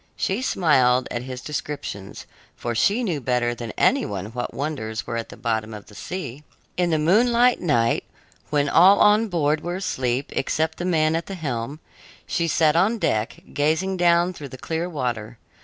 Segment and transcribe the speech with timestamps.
[0.15, 5.15] She smiled at his descriptions, for she knew better than any one what wonders were
[5.15, 6.43] at the bottom of the sea.
[6.75, 8.05] In the moonlight night,
[8.49, 11.81] when all on board were asleep except the man at the helm,
[12.25, 15.37] she sat on deck, gazing down through the clear water.